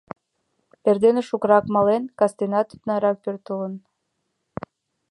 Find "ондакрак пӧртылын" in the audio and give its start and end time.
2.73-3.73